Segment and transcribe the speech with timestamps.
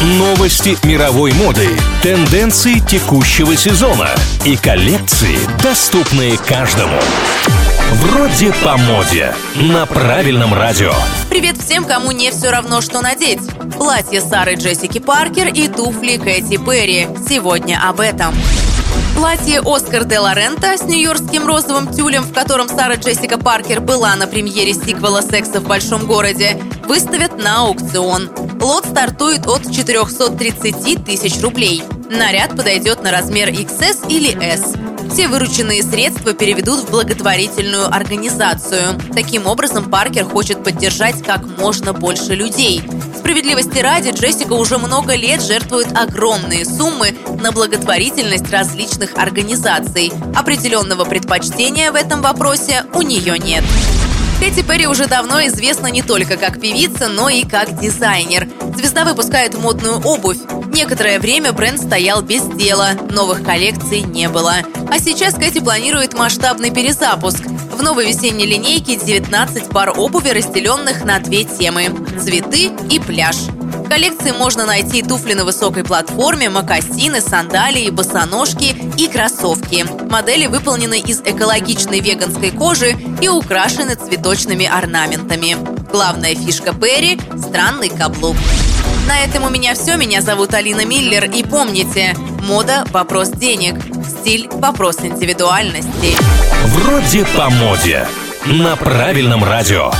[0.00, 1.68] Новости мировой моды,
[2.02, 4.08] тенденции текущего сезона
[4.46, 6.98] и коллекции, доступные каждому.
[7.96, 9.34] Вроде по моде.
[9.56, 10.94] На правильном радио.
[11.28, 13.42] Привет всем, кому не все равно, что надеть.
[13.76, 17.06] Платье Сары Джессики Паркер и туфли Кэти Перри.
[17.28, 18.34] Сегодня об этом.
[19.14, 24.26] Платье Оскар де Лорента с нью-йоркским розовым тюлем, в котором Сара Джессика Паркер была на
[24.26, 26.56] премьере сиквела «Секса в большом городе»,
[26.90, 28.28] выставят на аукцион.
[28.60, 31.84] Лот стартует от 430 тысяч рублей.
[32.10, 34.74] Наряд подойдет на размер XS или S.
[35.08, 39.00] Все вырученные средства переведут в благотворительную организацию.
[39.14, 42.82] Таким образом, Паркер хочет поддержать как можно больше людей.
[43.16, 50.12] Справедливости ради, Джессика уже много лет жертвует огромные суммы на благотворительность различных организаций.
[50.34, 53.62] Определенного предпочтения в этом вопросе у нее нет.
[54.40, 58.48] Кэти Перри уже давно известна не только как певица, но и как дизайнер.
[58.74, 60.38] Звезда выпускает модную обувь.
[60.72, 64.54] Некоторое время бренд стоял без дела, новых коллекций не было.
[64.90, 67.42] А сейчас Кэти планирует масштабный перезапуск.
[67.70, 73.36] В новой весенней линейке 19 пар обуви, разделенных на две темы– цветы и пляж.
[73.36, 79.86] В коллекции можно найти туфли на высокой платформе, мокасины, сандалии, босоножки и кроссовки.
[80.10, 85.56] Модели выполнены из экологичной веганской кожи и украшены цветочными орнаментами.
[85.90, 88.36] Главная фишка Перри– странный каблук.
[89.10, 89.96] На этом у меня все.
[89.96, 91.24] Меня зовут Алина Миллер.
[91.24, 93.74] И помните, мода– вопрос денег,
[94.06, 96.16] стиль– вопрос индивидуальности.
[96.66, 98.06] Вроде по моде.
[98.46, 99.90] На правильном радио.